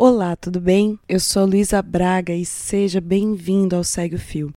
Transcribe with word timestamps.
Olá, 0.00 0.36
tudo 0.36 0.60
bem? 0.60 0.96
Eu 1.08 1.18
sou 1.18 1.44
Luísa 1.44 1.82
Braga 1.82 2.32
e 2.32 2.46
seja 2.46 3.00
bem-vindo 3.00 3.74
ao 3.74 3.82
Segue 3.82 4.14
o 4.14 4.18
Fio. 4.20 4.52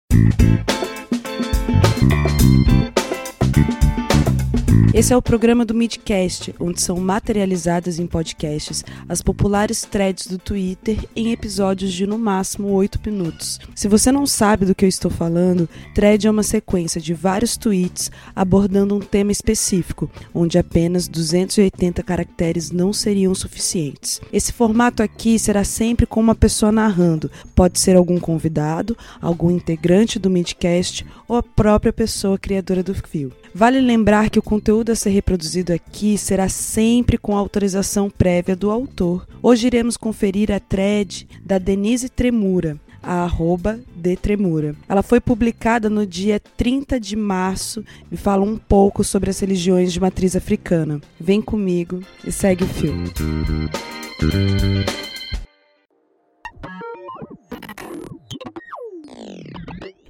Esse 4.99 5.13
é 5.13 5.15
o 5.15 5.21
programa 5.21 5.63
do 5.63 5.73
Midcast, 5.73 6.53
onde 6.59 6.81
são 6.81 6.97
materializadas 6.97 7.99
em 7.99 8.05
podcasts 8.05 8.83
as 9.07 9.21
populares 9.21 9.83
threads 9.83 10.27
do 10.27 10.37
Twitter 10.37 11.07
em 11.15 11.31
episódios 11.31 11.93
de 11.93 12.05
no 12.05 12.19
máximo 12.19 12.67
8 12.73 12.99
minutos. 13.05 13.61
Se 13.73 13.87
você 13.87 14.11
não 14.11 14.27
sabe 14.27 14.65
do 14.65 14.75
que 14.75 14.83
eu 14.83 14.89
estou 14.89 15.09
falando, 15.09 15.69
thread 15.95 16.27
é 16.27 16.29
uma 16.29 16.43
sequência 16.43 16.99
de 16.99 17.13
vários 17.13 17.55
tweets 17.55 18.11
abordando 18.35 18.93
um 18.93 18.99
tema 18.99 19.31
específico, 19.31 20.11
onde 20.33 20.57
apenas 20.57 21.07
280 21.07 22.03
caracteres 22.03 22.69
não 22.69 22.91
seriam 22.91 23.33
suficientes. 23.33 24.19
Esse 24.33 24.51
formato 24.51 25.01
aqui 25.01 25.39
será 25.39 25.63
sempre 25.63 26.05
com 26.05 26.19
uma 26.19 26.35
pessoa 26.35 26.73
narrando, 26.73 27.31
pode 27.55 27.79
ser 27.79 27.95
algum 27.95 28.19
convidado, 28.19 28.97
algum 29.21 29.49
integrante 29.49 30.19
do 30.19 30.29
Midcast 30.29 31.05
ou 31.25 31.37
a 31.37 31.43
própria 31.43 31.93
pessoa 31.93 32.37
criadora 32.37 32.83
do 32.83 32.93
fio. 32.93 33.31
Vale 33.53 33.81
lembrar 33.81 34.29
que 34.29 34.39
o 34.39 34.43
conteúdo 34.43 34.91
a 34.91 34.95
ser 34.95 35.09
reproduzido 35.09 35.73
aqui 35.73 36.17
será 36.17 36.47
sempre 36.47 37.17
com 37.17 37.35
autorização 37.35 38.09
prévia 38.09 38.55
do 38.55 38.69
autor. 38.69 39.27
Hoje 39.41 39.67
iremos 39.67 39.97
conferir 39.97 40.51
a 40.51 40.59
thread 40.59 41.27
da 41.43 41.57
Denise 41.57 42.09
Tremura, 42.09 42.77
a 43.01 43.23
arroba 43.23 43.79
de 43.95 44.15
Tremura. 44.15 44.75
Ela 44.87 45.01
foi 45.01 45.19
publicada 45.19 45.89
no 45.89 46.05
dia 46.05 46.39
30 46.57 46.99
de 46.99 47.15
março 47.15 47.83
e 48.11 48.17
fala 48.17 48.43
um 48.43 48.57
pouco 48.57 49.03
sobre 49.03 49.29
as 49.29 49.39
religiões 49.39 49.91
de 49.91 49.99
matriz 49.99 50.35
africana. 50.35 51.01
Vem 51.19 51.41
comigo 51.41 52.01
e 52.25 52.31
segue 52.31 52.63
o 52.63 52.67
filme. 52.67 53.11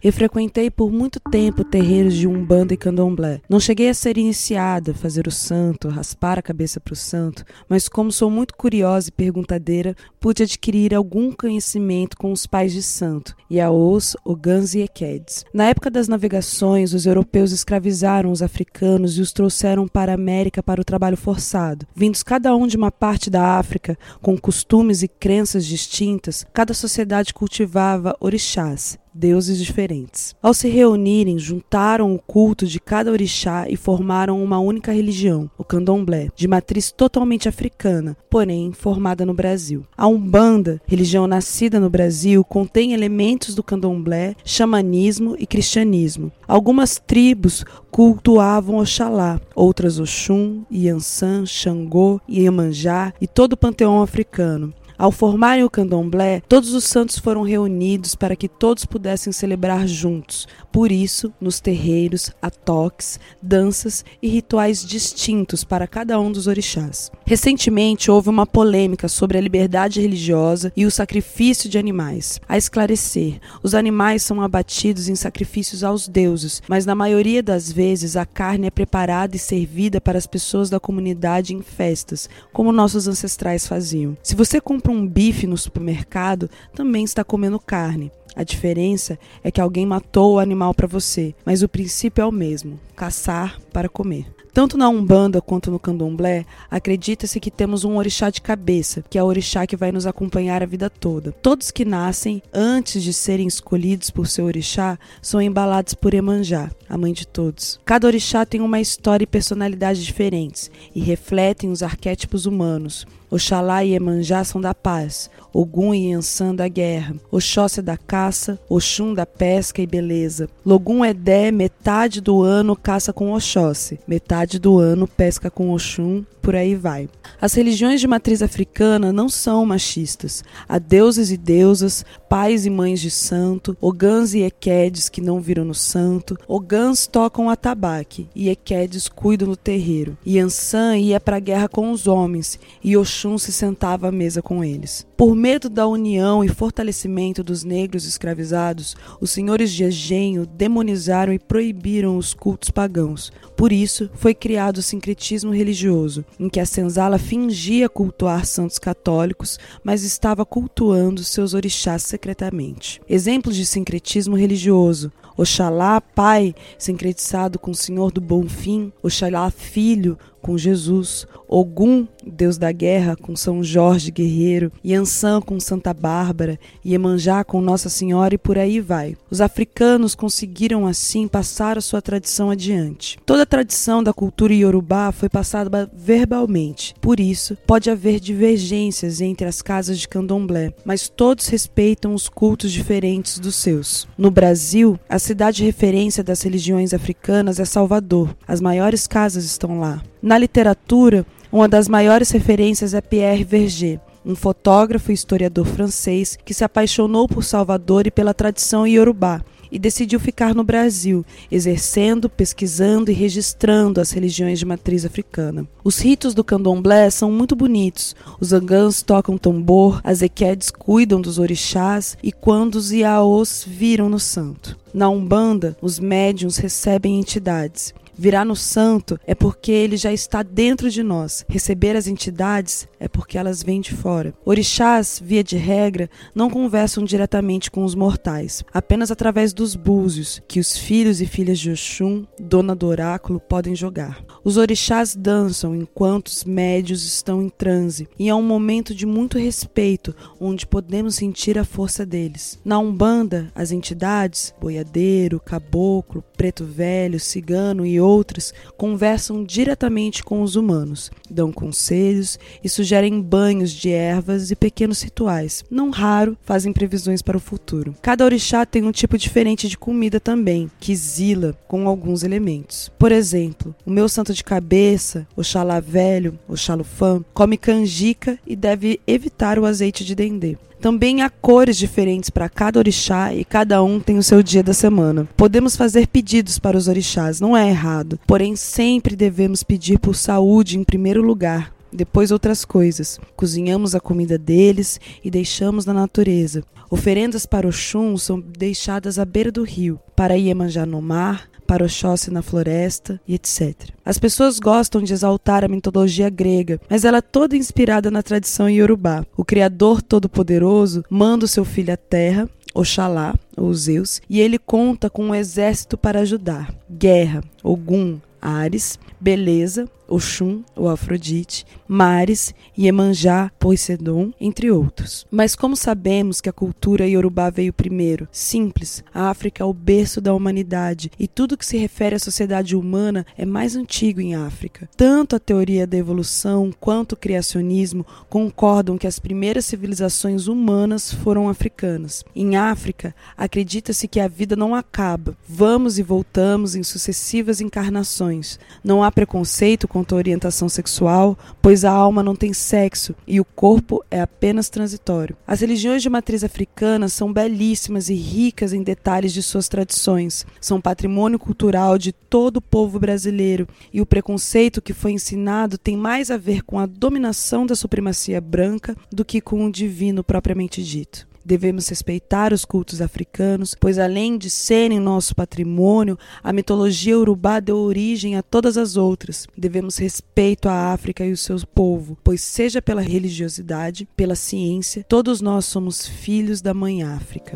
Eu 0.01 0.13
frequentei 0.13 0.71
por 0.71 0.89
muito 0.89 1.19
tempo 1.19 1.61
terreiros 1.61 2.13
de 2.13 2.25
Umbanda 2.25 2.73
e 2.73 2.77
Candomblé. 2.77 3.41
Não 3.49 3.59
cheguei 3.59 3.89
a 3.89 3.93
ser 3.93 4.17
iniciada, 4.17 4.93
fazer 4.93 5.27
o 5.27 5.31
santo, 5.31 5.89
raspar 5.89 6.39
a 6.39 6.41
cabeça 6.41 6.79
para 6.79 6.93
o 6.93 6.95
santo, 6.95 7.43
mas 7.67 7.89
como 7.89 8.09
sou 8.09 8.29
muito 8.29 8.55
curiosa 8.55 9.09
e 9.09 9.11
perguntadeira, 9.11 9.93
pude 10.17 10.43
adquirir 10.43 10.95
algum 10.95 11.33
conhecimento 11.33 12.15
com 12.15 12.31
os 12.31 12.47
pais 12.47 12.71
de 12.71 12.81
santo, 12.81 13.35
Yaos, 13.51 14.15
Ogans 14.23 14.73
e 14.73 14.79
Equedes. 14.79 15.43
Na 15.53 15.65
época 15.65 15.91
das 15.91 16.07
navegações, 16.07 16.93
os 16.93 17.05
europeus 17.05 17.51
escravizaram 17.51 18.31
os 18.31 18.41
africanos 18.41 19.17
e 19.17 19.21
os 19.21 19.33
trouxeram 19.33 19.85
para 19.85 20.13
a 20.13 20.15
América 20.15 20.63
para 20.63 20.79
o 20.79 20.85
trabalho 20.85 21.17
forçado. 21.17 21.85
Vindos 21.93 22.23
cada 22.23 22.55
um 22.55 22.67
de 22.67 22.77
uma 22.77 22.89
parte 22.89 23.29
da 23.29 23.57
África, 23.59 23.97
com 24.21 24.37
costumes 24.37 25.03
e 25.03 25.09
crenças 25.09 25.65
distintas, 25.65 26.45
cada 26.53 26.73
sociedade 26.73 27.33
cultivava 27.33 28.15
orixás 28.21 28.97
deuses 29.19 29.59
diferentes. 29.59 30.33
Ao 30.41 30.53
se 30.53 30.69
reunirem, 30.69 31.37
juntaram 31.37 32.15
o 32.15 32.19
culto 32.19 32.65
de 32.65 32.79
cada 32.79 33.11
orixá 33.11 33.69
e 33.69 33.75
formaram 33.75 34.41
uma 34.41 34.59
única 34.59 34.93
religião, 34.93 35.51
o 35.57 35.63
candomblé, 35.63 36.29
de 36.35 36.47
matriz 36.47 36.91
totalmente 36.91 37.49
africana, 37.49 38.15
porém 38.29 38.71
formada 38.71 39.25
no 39.25 39.33
Brasil. 39.33 39.85
A 39.97 40.07
Umbanda, 40.07 40.81
religião 40.87 41.27
nascida 41.27 41.79
no 41.79 41.89
Brasil, 41.89 42.43
contém 42.45 42.93
elementos 42.93 43.53
do 43.53 43.61
candomblé, 43.61 44.35
xamanismo 44.45 45.35
e 45.37 45.45
cristianismo. 45.45 46.31
Algumas 46.47 46.97
tribos 47.05 47.65
cultuavam 47.91 48.77
Oxalá, 48.77 49.41
outras 49.53 49.99
Oxum, 49.99 50.63
Yansan, 50.71 51.45
Xangô, 51.45 52.21
Iemanjá 52.29 53.13
e 53.19 53.27
todo 53.27 53.53
o 53.53 53.57
panteão 53.57 54.01
africano. 54.01 54.73
Ao 54.99 55.13
formarem 55.13 55.63
o 55.63 55.69
candomblé, 55.69 56.41
todos 56.41 56.73
os 56.73 56.83
santos 56.83 57.17
foram 57.17 57.41
reunidos 57.41 58.15
para 58.15 58.35
que 58.35 58.49
todos 58.49 58.83
pudessem 58.83 59.31
celebrar 59.31 59.87
juntos. 59.87 60.45
Por 60.73 60.91
isso, 60.91 61.31
nos 61.39 61.61
terreiros, 61.61 62.31
há 62.41 62.49
toques, 62.49 63.17
danças 63.41 64.03
e 64.21 64.27
rituais 64.27 64.83
distintos 64.83 65.63
para 65.63 65.87
cada 65.87 66.19
um 66.19 66.29
dos 66.29 66.47
orixás. 66.47 67.09
Recentemente 67.25 68.11
houve 68.11 68.27
uma 68.27 68.45
polêmica 68.45 69.07
sobre 69.07 69.37
a 69.37 69.41
liberdade 69.41 70.01
religiosa 70.01 70.69
e 70.75 70.85
o 70.85 70.91
sacrifício 70.91 71.69
de 71.69 71.77
animais. 71.77 72.41
A 72.45 72.57
esclarecer, 72.57 73.39
os 73.63 73.73
animais 73.73 74.21
são 74.21 74.41
abatidos 74.41 75.07
em 75.07 75.15
sacrifícios 75.15 75.81
aos 75.81 76.09
deuses, 76.09 76.61
mas 76.67 76.85
na 76.85 76.93
maioria 76.93 77.41
das 77.41 77.71
vezes 77.71 78.17
a 78.17 78.25
carne 78.25 78.67
é 78.67 78.69
preparada 78.69 79.37
e 79.37 79.39
servida 79.39 80.01
para 80.01 80.17
as 80.17 80.27
pessoas 80.27 80.69
da 80.69 80.77
comunidade 80.77 81.55
em 81.55 81.61
festas, 81.61 82.29
como 82.51 82.73
nossos 82.73 83.07
ancestrais 83.07 83.65
faziam. 83.65 84.17
Se 84.21 84.35
você 84.35 84.59
compra 84.59 84.88
compra 84.89 84.91
um 84.91 85.07
bife 85.07 85.45
no 85.45 85.57
supermercado, 85.57 86.49
também 86.73 87.03
está 87.03 87.23
comendo 87.23 87.59
carne. 87.59 88.11
A 88.35 88.43
diferença 88.43 89.17
é 89.43 89.51
que 89.51 89.61
alguém 89.61 89.85
matou 89.85 90.35
o 90.35 90.39
animal 90.39 90.73
para 90.73 90.87
você, 90.87 91.33
mas 91.45 91.63
o 91.63 91.69
princípio 91.69 92.21
é 92.21 92.25
o 92.25 92.31
mesmo: 92.31 92.79
caçar 92.95 93.59
para 93.71 93.89
comer. 93.89 94.25
Tanto 94.51 94.77
na 94.77 94.89
Umbanda 94.89 95.41
quanto 95.41 95.69
no 95.69 95.79
Candomblé, 95.79 96.45
acredita-se 96.69 97.39
que 97.39 97.51
temos 97.51 97.83
um 97.83 97.97
orixá 97.97 98.29
de 98.29 98.41
cabeça, 98.41 99.03
que 99.09 99.17
é 99.17 99.23
o 99.23 99.27
orixá 99.27 99.67
que 99.67 99.77
vai 99.77 99.91
nos 99.91 100.07
acompanhar 100.07 100.63
a 100.63 100.65
vida 100.65 100.89
toda. 100.89 101.31
Todos 101.31 101.71
que 101.71 101.85
nascem, 101.85 102.41
antes 102.53 103.03
de 103.03 103.13
serem 103.13 103.47
escolhidos 103.47 104.09
por 104.09 104.27
seu 104.27 104.45
orixá, 104.45 104.97
são 105.21 105.41
embalados 105.41 105.93
por 105.93 106.13
Emanjá, 106.13 106.71
a 106.89 106.97
mãe 106.97 107.13
de 107.13 107.27
todos. 107.27 107.79
Cada 107.85 108.07
orixá 108.07 108.45
tem 108.45 108.59
uma 108.59 108.81
história 108.81 109.23
e 109.23 109.27
personalidade 109.27 110.03
diferentes 110.03 110.71
e 110.95 110.99
refletem 110.99 111.71
os 111.71 111.83
arquétipos 111.83 112.45
humanos. 112.45 113.05
Oxalá 113.31 113.85
e 113.85 113.93
Emanjá 113.93 114.43
são 114.43 114.59
da 114.59 114.73
paz, 114.73 115.29
Ogum 115.53 115.93
e 115.93 116.09
Yansan 116.09 116.55
da 116.55 116.67
guerra, 116.67 117.15
Oxóssi 117.31 117.79
é 117.79 117.83
da 117.83 117.95
caça, 118.19 118.59
Oxum 118.67 119.13
da 119.13 119.25
pesca 119.25 119.81
e 119.81 119.87
beleza. 119.87 120.49
Logum 120.65 121.05
Edé, 121.05 121.51
metade 121.51 122.19
do 122.19 122.43
ano 122.43 122.75
caça 122.75 123.13
com 123.13 123.31
Oxóssi, 123.31 123.97
metade 124.05 124.59
do 124.59 124.77
ano 124.77 125.07
pesca 125.07 125.49
com 125.49 125.71
Oxum, 125.71 126.25
por 126.41 126.55
aí 126.55 126.75
vai. 126.75 127.07
As 127.39 127.53
religiões 127.53 128.01
de 128.01 128.07
matriz 128.07 128.41
africana 128.41 129.13
não 129.13 129.29
são 129.29 129.65
machistas. 129.65 130.43
Há 130.67 130.79
deuses 130.79 131.31
e 131.31 131.37
deusas, 131.37 132.03
pais 132.27 132.65
e 132.65 132.69
mães 132.69 132.99
de 132.99 133.11
santo, 133.11 133.77
Ogãs 133.79 134.33
e 134.33 134.41
Equedes 134.41 135.07
que 135.07 135.21
não 135.21 135.39
viram 135.39 135.63
no 135.63 135.75
santo, 135.75 136.37
Ogãs 136.47 137.07
tocam 137.07 137.49
atabaque 137.49 138.27
e 138.35 138.49
Equedes 138.49 139.07
cuidam 139.07 139.47
do 139.47 139.55
terreiro. 139.55 140.17
Yansan 140.27 140.97
ia 140.97 141.19
para 141.19 141.37
a 141.37 141.39
guerra 141.39 141.69
com 141.69 141.91
os 141.91 142.07
homens 142.07 142.59
e 142.83 142.97
Oxum 142.97 143.37
se 143.37 143.53
sentava 143.53 144.09
à 144.09 144.11
mesa 144.11 144.41
com 144.41 144.63
eles. 144.63 145.07
Por 145.15 145.35
medo 145.35 145.69
da 145.69 145.87
união 145.87 146.43
e 146.43 146.47
fortalecimento 146.47 147.43
dos 147.43 147.63
negros 147.63 148.05
escravizados, 148.09 148.95
os 149.21 149.31
senhores 149.31 149.71
de 149.71 149.83
engenho 149.83 150.45
demonizaram 150.45 151.31
e 151.31 151.39
proibiram 151.39 152.17
os 152.17 152.33
cultos 152.33 152.69
pagãos. 152.69 153.31
Por 153.55 153.71
isso, 153.71 154.09
foi 154.15 154.33
criado 154.33 154.77
o 154.77 154.81
sincretismo 154.81 155.51
religioso, 155.51 156.25
em 156.39 156.49
que 156.49 156.59
a 156.59 156.65
senzala 156.65 157.17
fingia 157.17 157.87
cultuar 157.87 158.45
santos 158.45 158.79
católicos, 158.79 159.59
mas 159.83 160.03
estava 160.03 160.45
cultuando 160.45 161.23
seus 161.23 161.53
orixás 161.53 162.03
secretamente. 162.03 163.01
Exemplos 163.07 163.55
de 163.55 163.65
sincretismo 163.65 164.35
religioso: 164.35 165.11
Oxalá, 165.37 166.01
pai, 166.01 166.53
sincretizado 166.77 167.57
com 167.57 167.71
o 167.71 167.75
Senhor 167.75 168.11
do 168.11 168.19
Bom 168.19 168.47
Fim, 168.49 168.91
Oxalá, 169.01 169.49
filho, 169.49 170.17
com 170.41 170.57
Jesus, 170.57 171.27
Ogum, 171.47 172.07
deus 172.25 172.57
da 172.57 172.71
guerra, 172.71 173.15
com 173.15 173.35
São 173.35 173.63
Jorge 173.63 174.11
guerreiro, 174.11 174.71
Yansan 174.85 175.41
com 175.41 175.59
Santa 175.59 175.93
Bárbara, 175.93 176.59
Iemanjá 176.85 177.43
com 177.43 177.61
Nossa 177.61 177.89
Senhora 177.89 178.35
e 178.35 178.37
por 178.37 178.57
aí 178.57 178.79
vai. 178.79 179.15
Os 179.29 179.41
africanos 179.41 180.15
conseguiram 180.15 180.85
assim 180.85 181.27
passar 181.27 181.77
a 181.77 181.81
sua 181.81 182.01
tradição 182.01 182.49
adiante. 182.49 183.17
Toda 183.25 183.43
a 183.43 183.47
tradição 183.47 184.03
da 184.03 184.13
cultura 184.13 184.53
iorubá 184.53 185.11
foi 185.11 185.29
passada 185.29 185.89
verbalmente, 185.93 186.93
por 187.01 187.19
isso 187.19 187.57
pode 187.65 187.89
haver 187.89 188.19
divergências 188.19 189.21
entre 189.21 189.47
as 189.47 189.61
casas 189.61 189.99
de 189.99 190.07
candomblé, 190.07 190.73
mas 190.85 191.09
todos 191.09 191.47
respeitam 191.47 192.13
os 192.13 192.29
cultos 192.29 192.71
diferentes 192.71 193.39
dos 193.39 193.55
seus. 193.55 194.07
No 194.17 194.31
Brasil, 194.31 194.99
a 195.07 195.19
cidade 195.19 195.63
referência 195.63 196.23
das 196.23 196.41
religiões 196.41 196.93
africanas 196.93 197.59
é 197.59 197.65
Salvador. 197.65 198.35
As 198.47 198.61
maiores 198.61 199.07
casas 199.07 199.45
estão 199.45 199.79
lá. 199.79 200.01
Na 200.21 200.37
literatura, 200.37 201.25
uma 201.49 201.67
das 201.67 201.87
maiores 201.87 202.29
referências 202.31 202.93
é 202.93 202.99
Pierre 202.99 203.45
Verger, 203.45 204.01
um 204.25 204.35
fotógrafo 204.35 205.11
e 205.11 205.13
historiador 205.13 205.65
francês 205.65 206.37
que 206.43 206.53
se 206.53 206.63
apaixonou 206.63 207.25
por 207.25 207.43
Salvador 207.43 208.05
e 208.05 208.11
pela 208.11 208.33
tradição 208.33 208.85
iorubá 208.85 209.41
e 209.71 209.79
decidiu 209.79 210.19
ficar 210.19 210.53
no 210.53 210.63
Brasil, 210.63 211.25
exercendo, 211.49 212.29
pesquisando 212.29 213.11
e 213.11 213.13
registrando 213.13 214.01
as 214.01 214.11
religiões 214.11 214.59
de 214.59 214.65
matriz 214.65 215.05
africana. 215.05 215.65
Os 215.83 215.99
ritos 215.99 216.33
do 216.33 216.43
candomblé 216.43 217.09
são 217.09 217.31
muito 217.31 217.55
bonitos. 217.55 218.15
Os 218.39 218.51
angãs 218.51 219.01
tocam 219.01 219.37
tambor, 219.37 220.01
as 220.03 220.21
equedes 220.21 220.69
cuidam 220.69 221.21
dos 221.21 221.39
orixás 221.39 222.17
e 222.21 222.31
quando 222.31 222.75
os 222.75 222.91
iaôs 222.91 223.63
viram 223.65 224.09
no 224.09 224.19
santo. 224.19 224.77
Na 224.93 225.07
Umbanda, 225.07 225.77
os 225.81 225.99
médiums 225.99 226.57
recebem 226.57 227.19
entidades. 227.19 227.93
Virar 228.19 228.43
no 228.43 228.53
santo 228.53 229.17
é 229.25 229.33
porque 229.33 229.71
ele 229.71 229.95
já 229.95 230.11
está 230.11 230.43
dentro 230.43 230.91
de 230.91 231.01
nós. 231.01 231.45
Receber 231.47 231.95
as 231.95 232.05
entidades 232.05 232.85
é 232.99 233.07
porque 233.07 233.37
elas 233.37 233.63
vêm 233.63 233.79
de 233.79 233.93
fora. 233.93 234.33
Orixás, 234.43 235.21
via 235.23 235.41
de 235.41 235.55
regra, 235.55 236.09
não 236.35 236.49
conversam 236.49 237.05
diretamente 237.05 237.71
com 237.71 237.85
os 237.85 237.95
mortais, 237.95 238.61
apenas 238.73 239.09
através 239.09 239.53
dos 239.53 239.73
búzios 239.73 240.41
que 240.49 240.59
os 240.59 240.75
filhos 240.75 241.21
e 241.21 241.25
filhas 241.25 241.59
de 241.59 241.71
Oxum, 241.71 242.25
dona 242.37 242.75
do 242.75 242.87
oráculo, 242.87 243.39
podem 243.39 243.73
jogar. 243.73 244.21
Os 244.43 244.57
orixás 244.57 245.15
dançam 245.15 245.73
enquanto 245.73 246.27
os 246.27 246.43
médios 246.43 247.05
estão 247.05 247.41
em 247.41 247.47
transe, 247.47 248.09
e 248.19 248.27
é 248.27 248.35
um 248.35 248.43
momento 248.43 248.93
de 248.93 249.05
muito 249.05 249.37
respeito, 249.37 250.13
onde 250.41 250.67
podemos 250.67 251.15
sentir 251.15 251.57
a 251.57 251.63
força 251.63 252.05
deles. 252.05 252.59
Na 252.65 252.79
Umbanda, 252.79 253.49
as 253.55 253.71
entidades, 253.71 254.53
boiadeiro, 254.59 255.39
caboclo, 255.39 256.21
preto 256.35 256.65
velho, 256.65 257.17
cigano 257.17 257.85
e 257.85 258.01
outras, 258.09 258.53
conversam 258.77 259.43
diretamente 259.43 260.23
com 260.23 260.41
os 260.41 260.55
humanos, 260.55 261.11
dão 261.29 261.51
conselhos 261.51 262.39
e 262.63 262.69
sugerem 262.69 263.21
banhos 263.21 263.71
de 263.71 263.89
ervas 263.91 264.51
e 264.51 264.55
pequenos 264.55 265.01
rituais. 265.01 265.63
Não 265.69 265.89
raro, 265.89 266.37
fazem 266.43 266.73
previsões 266.73 267.21
para 267.21 267.37
o 267.37 267.41
futuro. 267.41 267.95
Cada 268.01 268.25
orixá 268.25 268.65
tem 268.65 268.83
um 268.83 268.91
tipo 268.91 269.17
diferente 269.17 269.69
de 269.69 269.77
comida 269.77 270.19
também, 270.19 270.69
que 270.79 270.95
zila 270.95 271.55
com 271.67 271.87
alguns 271.87 272.23
elementos. 272.23 272.91
Por 272.97 273.11
exemplo, 273.11 273.75
o 273.85 273.91
meu 273.91 274.09
santo 274.09 274.33
de 274.33 274.43
cabeça, 274.43 275.27
Oxalá 275.35 275.79
velho, 275.79 276.37
Oxalufã, 276.47 277.23
come 277.33 277.57
canjica 277.57 278.39
e 278.45 278.55
deve 278.55 278.99
evitar 279.05 279.59
o 279.59 279.65
azeite 279.65 280.03
de 280.03 280.15
dendê. 280.15 280.57
Também 280.79 281.21
há 281.21 281.29
cores 281.29 281.77
diferentes 281.77 282.29
para 282.29 282.47
cada 282.47 282.79
orixá 282.79 283.33
e 283.33 283.43
cada 283.43 283.83
um 283.83 283.99
tem 283.99 284.17
o 284.17 284.23
seu 284.23 284.41
dia 284.41 284.63
da 284.63 284.73
semana. 284.73 285.27
Podemos 285.35 285.75
fazer 285.75 286.07
pedidos 286.07 286.57
para 286.57 286.77
os 286.77 286.87
orixás, 286.87 287.41
não 287.41 287.55
é 287.55 287.69
errado, 287.69 288.17
porém 288.25 288.55
sempre 288.55 289.15
devemos 289.15 289.61
pedir 289.61 289.99
por 289.99 290.15
saúde 290.15 290.77
em 290.77 290.83
primeiro 290.83 291.21
lugar, 291.21 291.73
depois 291.91 292.31
outras 292.31 292.65
coisas. 292.65 293.19
Cozinhamos 293.35 293.95
a 293.95 293.99
comida 293.99 294.37
deles 294.37 294.99
e 295.23 295.29
deixamos 295.29 295.85
na 295.85 295.93
natureza. 295.93 296.63
Oferendas 296.89 297.45
para 297.45 297.67
o 297.67 297.71
Xum 297.71 298.17
são 298.17 298.39
deixadas 298.39 299.19
à 299.19 299.25
beira 299.25 299.51
do 299.51 299.63
rio, 299.63 299.99
para 300.15 300.37
Iemanjá 300.37 300.85
no 300.85 301.01
mar, 301.01 301.47
para 301.67 301.85
Oxóssi 301.85 302.31
na 302.31 302.41
floresta 302.41 303.21
e 303.27 303.35
etc. 303.35 303.91
As 304.03 304.17
pessoas 304.17 304.57
gostam 304.57 305.03
de 305.03 305.13
exaltar 305.13 305.63
a 305.63 305.67
mitologia 305.67 306.27
grega, 306.27 306.81
mas 306.89 307.05
ela 307.05 307.19
é 307.19 307.21
toda 307.21 307.55
inspirada 307.55 308.09
na 308.09 308.23
tradição 308.23 308.67
iorubá. 308.67 309.23
O 309.37 309.45
Criador 309.45 310.01
Todo-Poderoso 310.01 311.03
manda 311.11 311.45
o 311.45 311.47
seu 311.47 311.63
filho 311.63 311.93
à 311.93 311.97
terra 311.97 312.49
Oxalá, 312.73 313.35
ou 313.57 313.73
Zeus, 313.73 314.21
e 314.29 314.39
ele 314.39 314.57
conta 314.57 315.09
com 315.09 315.25
um 315.25 315.35
exército 315.35 315.97
para 315.97 316.21
ajudar. 316.21 316.73
Guerra, 316.89 317.43
Ogum, 317.63 318.19
Ares, 318.41 318.97
beleza, 319.19 319.87
Oxum, 320.09 320.63
ou 320.75 320.89
Afrodite, 320.89 321.65
Mares, 321.87 322.53
Iemanjá, 322.77 323.51
Poseidon, 323.59 324.31
entre 324.39 324.71
outros. 324.71 325.25
Mas 325.29 325.55
como 325.55 325.75
sabemos 325.75 326.41
que 326.41 326.49
a 326.49 326.53
cultura 326.53 327.07
iorubá 327.07 327.49
veio 327.49 327.71
primeiro? 327.71 328.27
Simples, 328.31 329.03
a 329.13 329.29
África 329.29 329.63
é 329.63 329.65
o 329.65 329.73
berço 329.73 330.19
da 330.19 330.33
humanidade 330.33 331.11
e 331.19 331.27
tudo 331.27 331.57
que 331.57 331.65
se 331.65 331.77
refere 331.77 332.15
à 332.15 332.19
sociedade 332.19 332.75
humana 332.75 333.25
é 333.37 333.45
mais 333.45 333.75
antigo 333.75 334.19
em 334.19 334.35
África. 334.35 334.89
Tanto 334.97 335.35
a 335.35 335.39
teoria 335.39 335.85
da 335.85 335.97
evolução 335.97 336.71
quanto 336.79 337.13
o 337.13 337.17
criacionismo 337.17 338.05
concordam 338.29 338.97
que 338.97 339.07
as 339.07 339.19
primeiras 339.19 339.65
civilizações 339.65 340.47
humanas 340.47 341.13
foram 341.13 341.49
africanas. 341.49 342.23
Em 342.35 342.55
África, 342.55 343.15
acredita-se 343.37 344.07
que 344.07 344.19
a 344.19 344.27
vida 344.27 344.55
não 344.55 344.73
acaba. 344.73 345.37
Vamos 345.47 345.99
e 345.99 346.03
voltamos 346.03 346.75
em 346.75 346.83
sucessivas 346.83 347.61
encarnações. 347.61 348.59
Não 348.83 349.03
há 349.03 349.11
preconceito 349.11 349.87
com 349.87 349.98
quanto 349.99 350.15
à 350.15 350.17
orientação 350.17 350.69
sexual, 350.69 351.37
pois 351.61 351.83
a 351.83 351.91
alma 351.91 352.23
não 352.23 352.33
tem 352.33 352.53
sexo 352.53 353.13
e 353.27 353.39
o 353.39 353.45
corpo 353.45 354.01
é 354.09 354.21
apenas 354.21 354.69
transitório. 354.69 355.35
As 355.45 355.59
religiões 355.59 356.01
de 356.01 356.09
matriz 356.09 356.41
africana 356.41 357.09
são 357.09 357.33
belíssimas 357.33 358.07
e 358.09 358.13
ricas 358.13 358.71
em 358.71 358.81
detalhes 358.81 359.33
de 359.33 359.43
suas 359.43 359.67
tradições. 359.67 360.45
São 360.61 360.79
patrimônio 360.79 361.37
cultural 361.37 361.97
de 361.97 362.13
todo 362.13 362.57
o 362.57 362.61
povo 362.61 362.97
brasileiro 362.97 363.67
e 363.91 363.99
o 363.99 364.05
preconceito 364.05 364.81
que 364.81 364.93
foi 364.93 365.11
ensinado 365.11 365.77
tem 365.77 365.97
mais 365.97 366.31
a 366.31 366.37
ver 366.37 366.63
com 366.63 366.79
a 366.79 366.85
dominação 366.85 367.65
da 367.65 367.75
supremacia 367.75 368.39
branca 368.39 368.95
do 369.11 369.25
que 369.25 369.41
com 369.41 369.65
o 369.65 369.71
divino 369.71 370.23
propriamente 370.23 370.81
dito. 370.81 371.28
Devemos 371.49 371.89
respeitar 371.89 372.53
os 372.53 372.63
cultos 372.63 373.01
africanos, 373.01 373.73
pois 373.73 373.97
além 373.97 374.37
de 374.37 374.51
serem 374.51 374.99
nosso 374.99 375.33
patrimônio, 375.33 376.15
a 376.43 376.53
mitologia 376.53 377.17
urubá 377.17 377.59
deu 377.59 377.75
origem 377.77 378.35
a 378.35 378.43
todas 378.43 378.77
as 378.77 378.95
outras. 378.95 379.47
Devemos 379.57 379.97
respeito 379.97 380.69
à 380.69 380.93
África 380.93 381.25
e 381.25 381.31
o 381.31 381.37
seu 381.37 381.57
povo, 381.65 382.15
pois 382.23 382.41
seja 382.41 382.83
pela 382.83 383.01
religiosidade, 383.01 384.07
pela 384.15 384.35
ciência, 384.35 385.03
todos 385.09 385.41
nós 385.41 385.65
somos 385.65 386.05
filhos 386.05 386.61
da 386.61 386.71
mãe 386.71 387.01
África. 387.01 387.55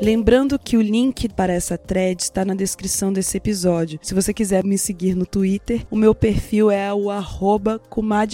Lembrando 0.00 0.58
que 0.58 0.76
o 0.76 0.82
link 0.82 1.26
para 1.30 1.54
essa 1.54 1.78
thread 1.78 2.22
está 2.22 2.44
na 2.44 2.54
descrição 2.54 3.10
desse 3.10 3.38
episódio. 3.38 3.98
Se 4.02 4.14
você 4.14 4.32
quiser 4.34 4.62
me 4.62 4.76
seguir 4.76 5.14
no 5.14 5.24
Twitter, 5.24 5.86
o 5.90 5.96
meu 5.96 6.14
perfil 6.14 6.70
é 6.70 6.92
o 6.92 7.10
arroba 7.10 7.80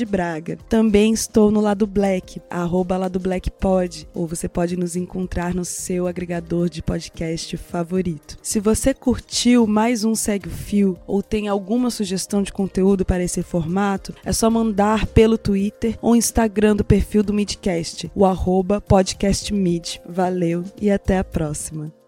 Braga. 0.09 0.59
Também 0.69 1.12
estou 1.12 1.53
no 1.53 1.61
lado 1.61 1.87
Black, 1.87 2.43
arroba 2.50 2.97
lado 2.97 3.20
Black 3.20 3.49
Pod, 3.49 4.09
ou 4.12 4.26
você 4.26 4.49
pode 4.49 4.76
nos 4.76 4.97
encontrar 4.97 5.55
no 5.55 5.64
seu 5.64 6.09
agregador 6.09 6.69
de 6.69 6.82
podcast 6.82 7.56
favorito. 7.56 8.37
Se 8.43 8.59
você 8.59 8.93
curtiu 8.93 9.64
mais 9.67 10.05
um 10.05 10.17
Segue 10.17 10.49
o 10.49 10.50
Fio 10.50 10.99
ou 11.06 11.23
tem 11.23 11.47
alguma 11.47 11.91
sugestão 11.91 12.43
de 12.43 12.53
conteúdo 12.53 13.05
para 13.05 13.23
esse 13.23 13.43
formato, 13.43 14.12
é 14.25 14.32
só 14.32 14.50
mandar 14.50 15.06
pelo 15.06 15.38
Twitter 15.38 15.97
ou 16.03 16.17
Instagram 16.17 16.75
do 16.75 16.85
perfil 16.85 17.23
do 17.23 17.32
Midcast, 17.32 18.11
o 18.14 18.26
arroba 18.26 18.81
podcastmid. 18.81 20.00
Valeu 20.09 20.64
e 20.81 20.91
até 20.91 21.19
a 21.19 21.25
próxima 21.25 21.51
próxima. 21.52 22.01